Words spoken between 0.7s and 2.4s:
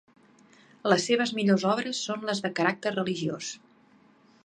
Les seves millors obres són